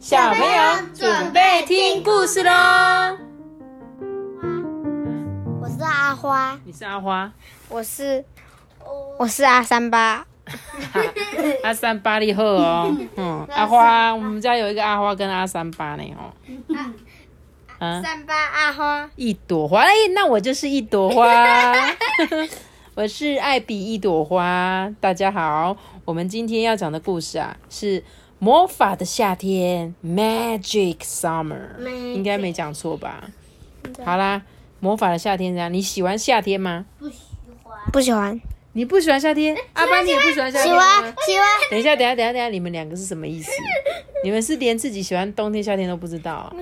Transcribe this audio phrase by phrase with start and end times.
[0.00, 2.50] 小朋友准备听故事喽。
[5.60, 7.30] 我是阿花，你是阿花，
[7.68, 8.24] 我是
[9.18, 10.26] 我是阿三八，
[11.62, 12.96] 阿三八你好哦。
[13.16, 16.32] 嗯，阿花，我们家有一个阿花跟阿三八呢哦。
[17.78, 21.74] 啊，三八阿花，一朵花，哎，那我就是一朵花。
[22.96, 25.76] 我是艾比一朵花，大家好。
[26.06, 28.02] 我们今天要讲的故事啊，是
[28.42, 31.76] 魔法的夏天 （Magic Summer），
[32.14, 33.24] 应该没讲错吧？
[34.02, 34.40] 好啦，
[34.80, 35.70] 魔法的夏天怎样？
[35.70, 36.86] 你喜欢夏天吗？
[36.98, 37.20] 不喜
[37.62, 38.40] 欢，不喜欢
[38.72, 39.54] 你不喜欢夏天？
[39.74, 40.80] 阿班，你也不喜欢夏天吗？
[40.80, 43.50] 欢喜欢，等一下，等一下，等一下，等一下，你们两个是什么意思？
[44.24, 46.52] 你们是连自己喜欢冬天、夏天都不知道啊？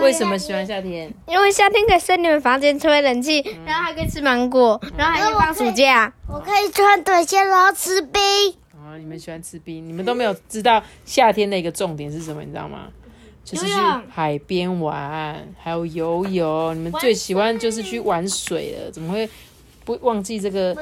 [0.00, 1.12] 为什么喜欢夏天？
[1.26, 6.12] 因为夏天可以睡你们房间吹冷气，然后还可以吃芒果，然后还可以放暑假。
[6.28, 8.22] 我可以穿短袖，然后吃冰。
[9.06, 12.88] 哦，你们喜欢吃冰，你们都没有知道夏天的一个重点是什么，你知道吗？
[13.44, 13.72] 就是去
[14.10, 16.74] 海边玩，还有游泳。
[16.74, 19.28] 你们最喜欢就是去玩水了，怎么会
[19.84, 20.76] 不忘记这个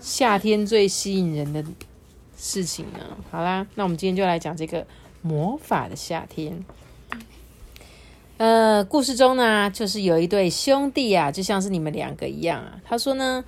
[0.00, 1.64] 夏天最吸引人的
[2.36, 3.00] 事情呢？
[3.32, 4.86] 好啦，那我们今天就来讲这个
[5.22, 6.64] 魔法的夏天。
[8.36, 12.78] 呃，故事中呢，就是有一对兄弟啊，就像是你们两个一样啊。
[12.84, 13.44] 他说呢，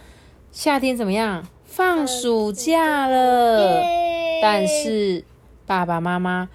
[0.51, 1.47] 夏天怎么样？
[1.65, 3.83] 放暑假了，
[4.41, 5.25] 但是
[5.67, 6.49] 爸爸妈妈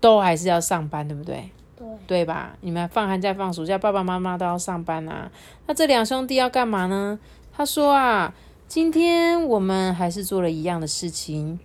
[0.00, 1.50] 都还是要上班，对不对？
[1.76, 2.56] 对，对吧？
[2.60, 5.30] 你们放寒假、放暑假，爸爸妈妈都要上班啊。
[5.66, 7.18] 那这两兄弟要干嘛呢？
[7.52, 8.34] 他说啊，
[8.66, 11.58] 今天我们还是做了一样的事情，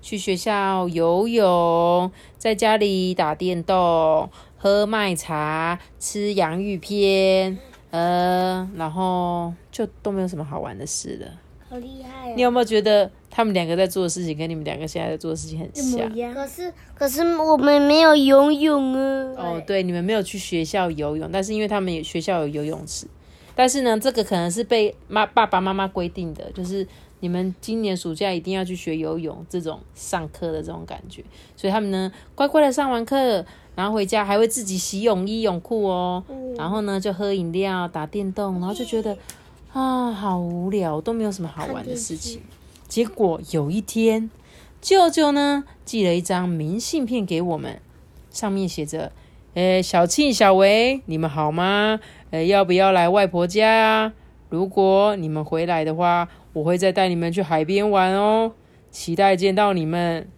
[0.00, 7.58] 去学校游泳，在家里打电动，喝麦茶，吃洋芋片，
[7.90, 11.26] 呃，然后就都没有什么好玩的事了。
[11.68, 16.14] 好厉害你有没有觉得他们两个在做的事情跟你们两个现在在做的事情很像？
[16.16, 16.34] 样。
[16.34, 19.32] 可是可是我们没有游泳啊。
[19.38, 23.06] 哦，对，你们没有去学校游泳，但是因为他们有学校有游泳池，
[23.54, 26.86] 但是呢，这个可能是被妈爸爸妈妈规定的，就是
[27.20, 31.24] 你们今年暑假一定要去学游泳，这种上课的这种感觉，
[31.56, 33.42] 所以他们呢乖乖的上完课，
[33.74, 36.22] 然后回家还会自己洗泳衣泳裤哦，
[36.58, 39.16] 然后呢就喝饮料、打电动，然后就觉得
[39.72, 42.42] 啊好无聊，都没有什么好玩的事情。
[42.92, 44.30] 结果有一天，
[44.82, 47.80] 舅舅呢寄了一张明信片给我们，
[48.30, 49.12] 上面写着
[49.56, 52.00] ：“诶，小庆、小维，你们好吗？
[52.32, 54.12] 诶，要不要来外婆家啊？
[54.50, 58.52] 如果你们回来的话，我会再带你们去海边玩哦，
[58.90, 60.28] 期待见到你们。”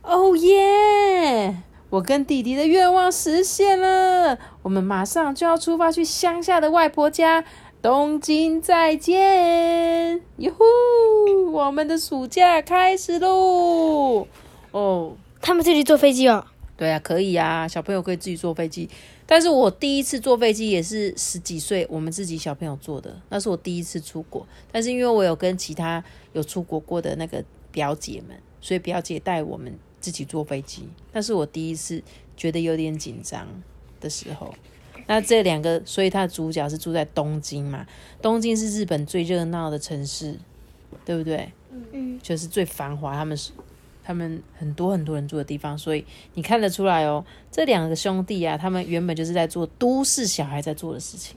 [0.00, 1.56] 哦耶！
[1.90, 7.44] 我跟弟弟的愿望实现了，我们马上就要出发去乡下的外婆家。
[7.82, 11.50] 东京再见，哟呼！
[11.50, 14.28] 我们的暑假开始喽！
[14.70, 16.46] 哦，他们自己坐飞机哦。
[16.76, 18.88] 对啊，可以啊，小朋友可以自己坐飞机。
[19.26, 24.46] 但是我第一次坐飞机也是十几岁，我们自己小朋友坐的，那是我第一次出国。
[24.70, 26.04] 但是因为我有跟其他
[26.34, 30.88] 有出国过的那个表姐们，所以表姐带我们自己坐飞机。
[31.12, 32.00] 那是我第一次
[32.36, 33.48] 觉得有点紧张
[34.00, 34.54] 的时候。
[35.06, 37.86] 那这两个，所以他的主角是住在东京嘛？
[38.20, 40.36] 东京是日本最热闹的城市，
[41.04, 41.50] 对不对？
[41.92, 43.50] 嗯，就是最繁华，他们是
[44.04, 46.04] 他们很多很多人住的地方，所以
[46.34, 51.36] 你看得出来哦，这两个兄弟啊，他们原本就是在做都市小孩在做的事情，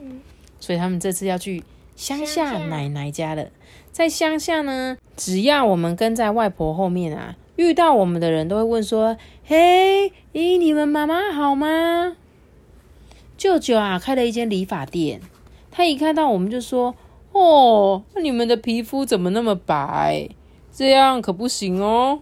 [0.00, 0.20] 嗯，
[0.58, 1.62] 所以他们这次要去
[1.94, 3.46] 乡下奶奶家了。
[3.92, 9.16] 在乡下呢，只要我们跟在外婆后面啊，遇到我们的人都会问说
[9.46, 12.16] ：“嘿，咦，你们妈妈好吗？”
[13.36, 15.20] 舅舅啊，开了一间理发店，
[15.70, 16.94] 他一看到我们就说
[17.32, 20.28] ：“哦，那你们的皮肤怎么那么白？
[20.72, 22.20] 这样可不行哦。”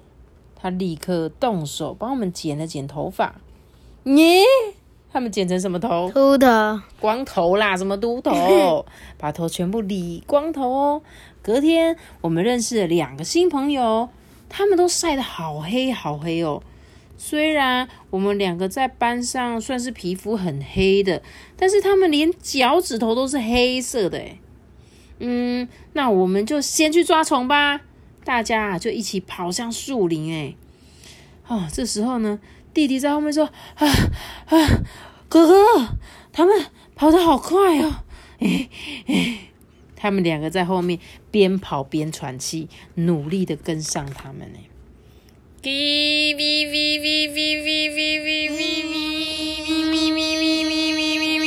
[0.61, 3.35] 他立刻动手帮我们剪了剪头发。
[4.05, 4.43] 耶，
[5.13, 6.11] 他们剪成什么头？
[6.11, 6.47] 秃头。
[6.99, 8.85] 光头啦，什么秃头？
[9.17, 11.03] 把头全部理光头哦。
[11.43, 14.09] 隔天，我们认识了两个新朋友，
[14.49, 16.63] 他们都晒得好黑好黑哦。
[17.16, 21.22] 虽然我们两个在班上算是皮肤很黑的，
[21.57, 24.39] 但是他们连脚趾头都是黑色的诶。
[25.21, 27.81] 嗯，那我们就先去抓虫吧。
[28.25, 30.57] 大家啊就一起跑向树林诶。
[31.47, 32.41] 哦，这时候呢，
[32.72, 33.45] 弟弟在后面说
[33.77, 33.87] ：“啊
[34.47, 34.83] 啊，
[35.28, 35.99] 哥哥，
[36.33, 38.03] 他们跑得好快哦！”
[38.41, 38.69] 诶
[39.07, 39.39] 诶，
[39.95, 40.99] 他们两个在后面
[41.31, 44.59] 边跑边喘气，努力的跟上他们呢。
[45.65, 48.93] 哔哔哔哔哔哔哔哔哔哔
[49.89, 51.41] 哔哔哔哔哔哔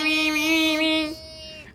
[0.00, 0.40] 哔哔
[0.80, 1.14] 哔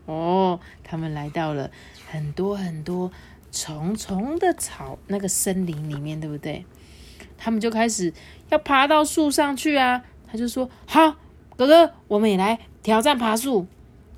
[0.07, 1.69] 哦，他们来到了
[2.09, 3.11] 很多很多
[3.51, 6.65] 重重的草那个森林里面，对不对？
[7.37, 8.11] 他们就开始
[8.49, 10.01] 要爬到树上去啊。
[10.31, 11.15] 他就说：“好，
[11.55, 13.67] 哥哥，我们也来挑战爬树。”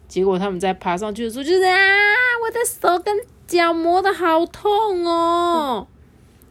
[0.07, 1.78] 结果他们在爬上去的时候，就是啊，
[2.42, 5.88] 我的手跟脚磨的好痛哦，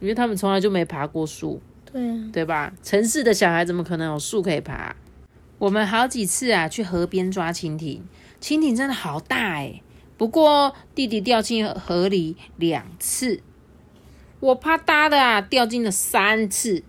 [0.00, 1.60] 因为他们从来就没爬过树，
[1.92, 2.02] 对
[2.32, 2.72] 对吧？
[2.82, 4.96] 城市的小孩怎么可能有树可以爬？
[5.58, 8.02] 我们好几次啊去河边抓蜻蜓，
[8.40, 9.82] 蜻蜓真的好大哎。
[10.16, 13.42] 不过弟弟掉进河里两次，
[14.40, 16.82] 我啪嗒的啊掉进了三次，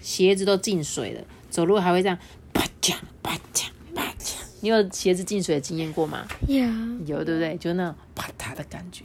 [0.00, 2.18] 鞋子都进水了，走路还会这样
[2.52, 4.36] 啪嗒啪嗒啪嗒。
[4.60, 6.26] 你有鞋子进水的经验过吗？
[6.46, 6.66] 有，
[7.06, 7.56] 有对不对？
[7.58, 9.04] 就那种啪嗒的感觉。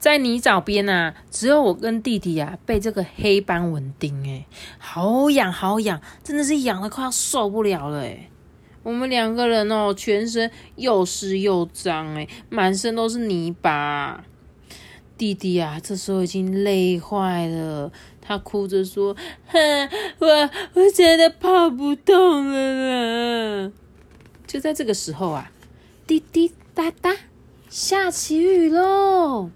[0.00, 4.46] 在泥沼边啊，只有我跟弟弟啊被这个黑斑蚊叮，哎，
[4.78, 8.30] 好痒好痒，真的是痒的快要受不了了，哎。
[8.82, 14.24] 我们两个人哦，全身又湿又脏，哎，满身都是泥巴。
[15.18, 17.92] 弟弟啊，这时候已经累坏了，
[18.22, 19.14] 他哭着说
[19.48, 20.26] ：“哼，我
[20.72, 23.72] 我真的跑不动了啦。”
[24.48, 25.52] 就在这个时候啊，
[26.06, 27.14] 滴滴答答，
[27.68, 29.50] 下起雨喽。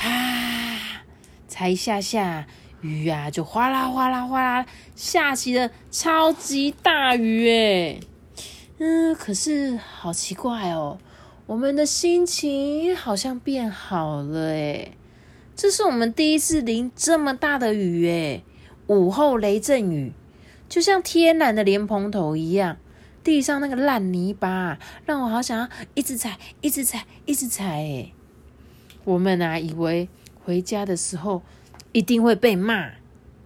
[0.00, 1.04] 啪！
[1.46, 2.46] 才一下下
[2.80, 4.64] 雨啊，就哗啦哗啦哗啦
[4.96, 8.00] 下起了超级大雨诶。
[8.78, 10.98] 嗯，可是好奇怪哦，
[11.44, 14.92] 我们的心情好像变好了诶。
[15.54, 18.42] 这是我们第一次淋这么大的雨诶，
[18.86, 20.14] 午后雷阵雨，
[20.66, 22.78] 就像天然的莲蓬头一样，
[23.22, 28.14] 地上那个烂泥巴让我好想要一直踩，一直踩，一直踩诶。
[29.04, 30.08] 我们啊，以为
[30.44, 31.42] 回家的时候
[31.92, 32.90] 一定会被骂，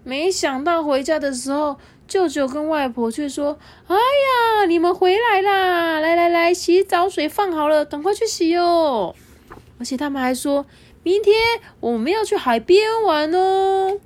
[0.03, 3.59] 没想到回家的时候，舅舅跟外婆却说
[3.89, 6.01] ：“哎呀，你们回来啦！
[6.01, 9.15] 来来来，洗澡水放好了，赶快去洗哦！”
[9.79, 10.67] 而且他们还说
[11.03, 11.35] 明天
[11.81, 13.99] 我们要去海边玩哦。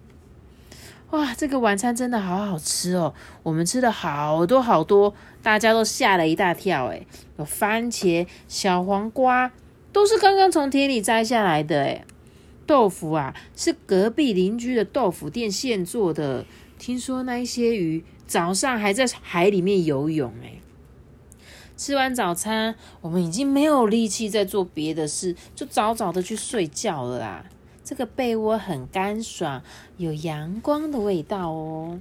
[1.11, 3.15] 哇，这个晚餐真的好好吃哦！
[3.43, 6.87] 我们吃了好多好多，大家都吓了一大跳。
[6.89, 7.07] 诶
[7.39, 9.51] 有番茄、小黄瓜。
[9.93, 12.05] 都是刚刚从田里摘下来的诶
[12.67, 16.45] 豆腐啊，是隔壁邻居的豆腐店现做的。
[16.79, 20.61] 听说那一些鱼早上还在海里面游泳诶
[21.77, 27.47] 吃完早餐，我们已经没有力气再做别的事，就早早的去睡觉了啦。
[27.83, 29.63] 这个被窝很干爽，
[29.97, 32.01] 有阳光的味道哦。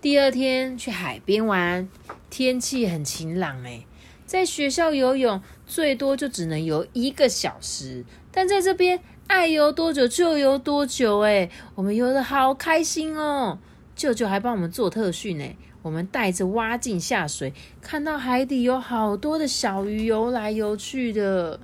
[0.00, 1.88] 第二天去海边玩，
[2.30, 3.86] 天气很晴朗诶
[4.28, 11.20] 在学校游泳最多就只能游一个小时，但在这边爱游多久就游多久。
[11.20, 13.58] 哎，我们游的好开心哦！
[13.96, 15.56] 舅舅还帮我们做特训呢。
[15.80, 21.58] 我们带着蛙镜下水，看到海底有好多的小鱼游来游去的。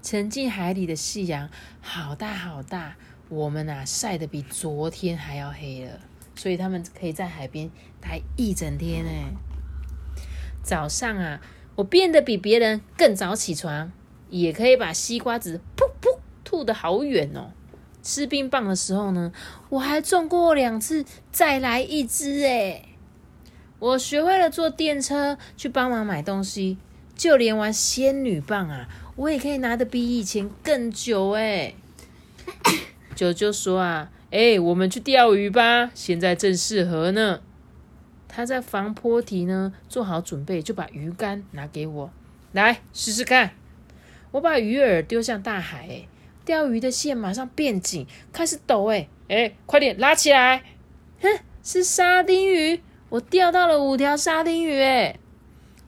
[0.00, 1.50] 沉浸海里的夕阳
[1.82, 2.96] 好大好大，
[3.28, 6.00] 我们啊晒得比昨天还要黑了，
[6.34, 7.70] 所以他们可以在海边
[8.00, 9.10] 待一整天呢。
[10.64, 11.40] 早上啊，
[11.76, 13.92] 我变得比别人更早起床，
[14.30, 17.52] 也可以把西瓜籽噗噗吐得好远哦。
[18.02, 19.30] 吃冰棒的时候呢，
[19.68, 22.88] 我还中过两次，再来一支诶
[23.78, 26.78] 我学会了坐电车去帮忙买东西，
[27.14, 31.76] 就连玩仙女棒啊，我也可以拿得比以前更久诶
[33.14, 37.40] 九九说啊，哎，我们去钓鱼吧，现在正适合呢。
[38.36, 42.10] 他在防坡堤呢，做好准备，就把鱼竿拿给我，
[42.50, 43.52] 来试试看。
[44.32, 46.08] 我把鱼饵丢向大海，哎，
[46.44, 50.64] 钓鱼的线马上变紧，开始抖，哎，哎，快点拉起来！
[51.20, 51.28] 哼，
[51.62, 55.16] 是沙丁鱼，我钓到了五条沙丁鱼，哎，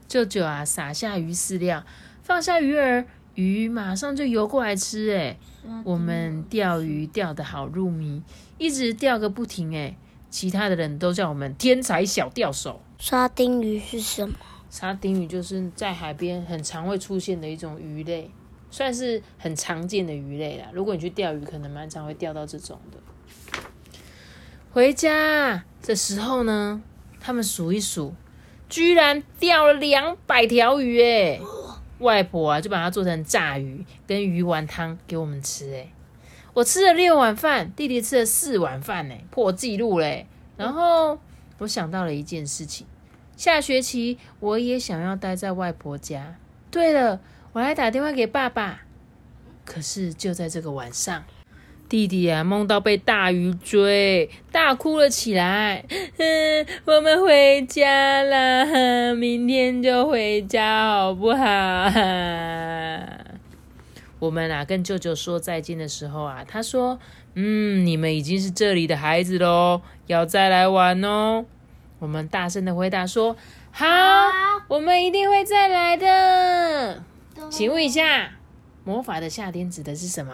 [0.07, 1.83] 舅舅啊，撒下鱼饲料，
[2.23, 3.03] 放下鱼饵，
[3.35, 5.37] 鱼马上就游过来吃，哎，
[5.83, 8.23] 我们钓鱼钓得好入迷，
[8.57, 9.97] 一直钓个不停，哎。
[10.29, 12.81] 其他的人都叫我们天才小钓手。
[12.99, 14.35] 沙丁鱼是什么？
[14.69, 18.29] 沙丁鱼就是在海边很常会出现的一种鱼类，
[18.69, 20.67] 算是很常见的鱼类啦。
[20.73, 22.97] 如果你去钓鱼，可能蛮常会钓到这种的。
[24.71, 26.81] 回家的时候呢，
[27.19, 28.13] 他们数一数，
[28.67, 31.41] 居然钓了两百条鱼诶
[31.99, 35.91] 外婆啊，就把它做成炸鱼跟鱼丸汤给我们吃诶
[36.57, 40.25] 我吃了六碗饭，弟弟吃了四碗饭呢，破纪录嘞！
[40.57, 41.19] 然后
[41.59, 42.87] 我想到了一件事情，
[43.35, 46.35] 下学期我也想要待在外婆家。
[46.71, 47.21] 对了，
[47.53, 48.81] 我来打电话给爸爸。
[49.65, 51.25] 可是就在这个晚上，
[51.87, 55.85] 弟弟啊梦到被大鱼追，大哭了起来。
[56.17, 61.45] 嗯， 我们回家啦，明天就回家好不好？
[64.19, 66.99] 我们啊跟舅舅说再见的时候啊，他说
[67.35, 71.45] ：“嗯，你们已经是这里的孩子喽，要再来玩哦。”
[71.99, 73.35] 我们大声的回答说
[73.71, 73.85] ：“好，
[74.67, 77.03] 我们一定会再来的。”
[77.49, 78.31] 请问一下，
[78.83, 80.33] 魔法的夏天指的是什么？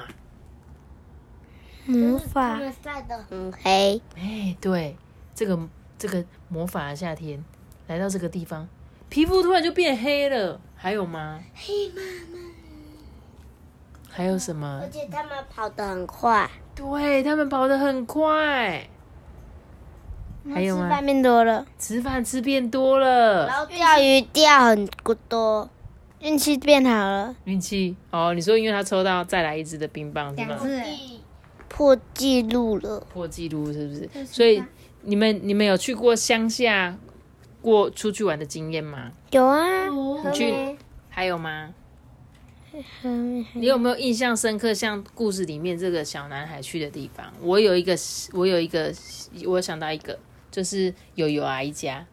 [1.85, 4.01] 魔法晒得很黑。
[4.15, 4.95] 哎，对，
[5.35, 5.59] 这个
[5.97, 7.43] 这个魔法的夏天
[7.87, 8.69] 来到这个地方，
[9.09, 10.61] 皮肤突然就变黑了。
[10.75, 11.41] 还有吗？
[11.53, 12.01] 黑妈
[12.33, 12.39] 妈。
[14.15, 14.79] 还有什么？
[14.83, 16.47] 而且他们跑得很快。
[16.75, 18.87] 对他们跑得很快。
[20.53, 20.83] 还有吗？
[20.83, 21.65] 吃饭变多了。
[21.79, 23.47] 吃饭吃变多了。
[23.47, 24.87] 然后钓鱼钓很
[25.27, 25.67] 多。
[26.19, 27.35] 运气变好了。
[27.45, 30.57] 运气哦，你说因为他抽到再来一只的冰棒是吗？
[31.67, 33.05] 破纪录了。
[33.11, 34.25] 破纪录是不是？
[34.25, 34.63] 所以
[35.01, 36.95] 你们你们有去过乡下
[37.61, 39.11] 过出去玩的经验吗？
[39.31, 39.87] 有啊。
[39.87, 40.77] 你去
[41.09, 41.73] 还有吗？
[43.53, 44.73] 你有没有印象深刻？
[44.73, 47.95] 像故事里面这个小男孩去的地方，我有一个，
[48.31, 48.91] 我有一个，
[49.45, 50.17] 我想到一个，
[50.49, 52.05] 就是友友阿姨家。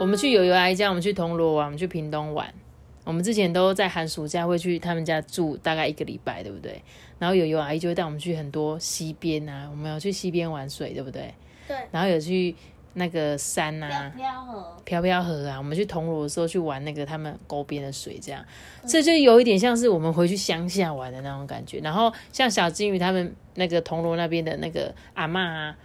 [0.00, 2.54] 我们去友友阿姨家，我们去铜锣湾，我们去屏东玩。
[3.02, 6.80] 我们之前都在寒暑假会去他们家住大概一个礼拜，对不对？
[7.18, 11.34] 然后友友阿姨就会带我们去很多溪边啊，我们有去溪边玩水，对不对？
[11.66, 11.76] 对。
[11.90, 12.54] 然后有去。
[12.98, 15.56] 那个山呐，飘飘河，飘飘河啊！
[15.56, 18.44] 我们去铜锣的时候去玩那个他们沟边的水，这样，
[18.86, 21.78] 这就有一点像是我们回去乡下玩的那种感觉。
[21.78, 25.76] 然后像小金鱼他们那个铜锣那边的那个阿妈啊，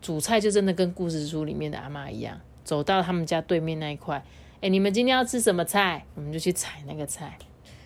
[0.00, 4.22] 煮菜就真的跟故事书里面的阿妈一样，走到他们家对面那一块，
[4.60, 6.04] 哎，你们今天要吃什么菜？
[6.14, 7.36] 我们就去采那个菜，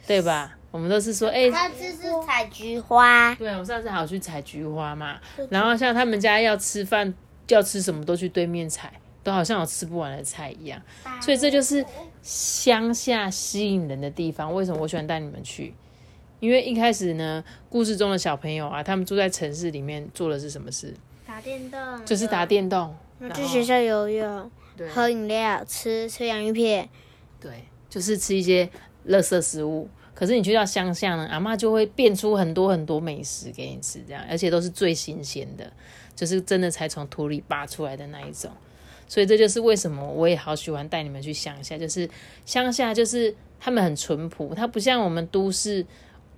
[0.07, 0.59] 对吧？
[0.73, 5.21] 我们都是说，哎，上次是采菊花，对，我上次好去采菊花嘛。
[5.51, 7.15] 然后像他们家要吃饭。
[7.53, 8.93] 要吃什么都去对面采，
[9.23, 10.81] 都好像有吃不完的菜一样，
[11.21, 11.85] 所以这就是
[12.23, 14.55] 乡下吸引人的地方。
[14.55, 15.75] 为什么我喜欢带你们去？
[16.41, 20.93] 因为一开始呢，故事中的小朋友啊，他们住在城市里面做的是什么事？
[21.25, 22.95] 打电动，就是打电动，
[23.33, 24.51] 去学校游泳，
[24.93, 26.89] 喝饮料，吃吃洋芋片，
[27.41, 28.69] 对，就是吃一些
[29.09, 29.89] 垃圾食物。
[30.15, 35.73] 可是你去到乡下呢，阿妈就会变出很多很多美食给你吃，这样，而且都是最新鲜的。
[36.15, 38.51] 就是真的才从土里拔出来的那一种，
[39.09, 41.77] 所以这就是为什么我也好喜欢带你们去乡下。
[41.77, 42.09] 就是
[42.45, 45.85] 乡下，就是他们很淳朴，它不像我们都市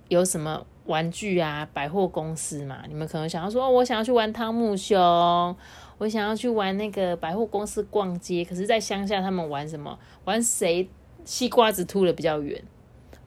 [0.07, 2.83] 有什么玩具啊、百货公司嘛。
[2.87, 5.55] 你们可能想要说，我想要去玩汤姆熊，
[5.97, 8.45] 我想要去玩那个百货公司逛街。
[8.45, 9.97] 可是，在乡下，他们玩什么？
[10.23, 10.87] 玩谁
[11.23, 12.63] 西瓜子吐的比较远？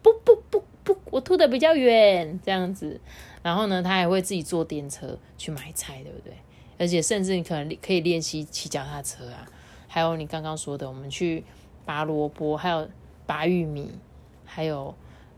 [0.02, 3.00] 不不不不，我吐的比较远，这样子。
[3.42, 6.33] 然后呢，他还会自己坐电车去买菜，对不对？
[6.78, 9.47] 而且甚至你可能可以练习骑脚踏车啊。
[9.87, 11.42] 还有你刚刚说的，我们去
[11.85, 12.88] 拔萝卜，还有
[13.26, 13.90] 拔玉米，
[14.45, 14.95] 还有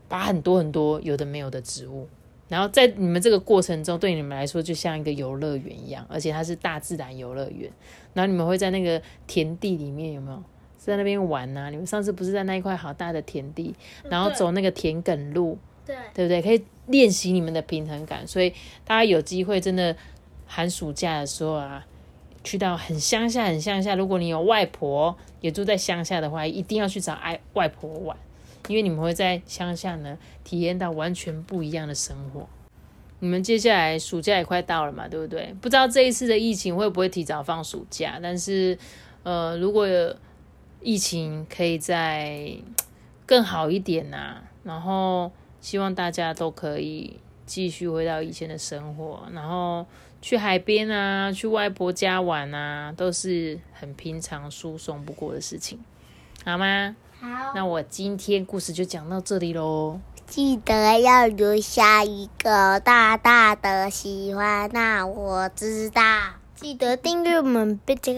[0.07, 2.07] 拔很多很多有的没有的植物。
[2.49, 7.71] 然后在你们这个过程中，对你们来说就像一个游乐园一样，而且它是大自然游乐园。
[8.13, 10.43] 然后你们会在那个田地里面有没有
[10.77, 11.71] 在那边玩呢？
[11.71, 16.41] 你们上次不是在那一块好大的田地，然后走那个田埂路，对对不对？
[16.41, 16.63] 可以。
[16.87, 18.49] 练习你们的平衡感，所以
[18.83, 19.95] 大家有机会真的
[20.45, 21.85] 寒暑假的时候啊，
[22.43, 23.95] 去到很乡下、很乡下。
[23.95, 28.17] 如果你有外婆也住在乡下的话，一定要去找爱外婆玩，
[28.67, 32.49] 因为你们会在乡下呢体验到完全不一样的生活。
[33.19, 35.55] 你们接下来暑假也快到了嘛，对不对？
[35.61, 38.77] 不知道这一次的疫情会不会提早放暑假，但是
[39.23, 40.13] 呃，如果有
[40.81, 42.53] 疫情可以再
[43.25, 45.31] 更好一点呐，然后。
[45.61, 49.85] 希望大家都可以继续回到以前的生活，然后
[50.21, 55.79] 去海边啊，去外婆家玩啊，都是很平常、疏松不过的事情，
[56.43, 56.95] 好吗？
[57.19, 57.53] 好。
[57.55, 59.99] 那我今天故事就讲到这里喽。
[60.27, 66.01] 记得要留下一个大大的喜欢，那我知道。
[66.55, 68.15] 记得订阅我们，并且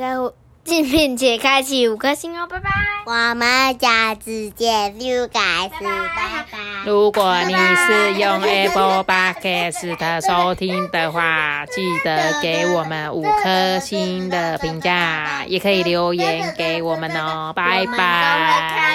[0.65, 2.69] 开并且开启五颗星哦，拜拜！
[3.05, 5.39] 我们下次见，六改
[5.77, 6.57] 四，拜拜。
[6.85, 18.93] 如果你是用 Apple Podcast 收听的话，记得给我们五颗星的评价，也可以留言给我们哦，拜拜。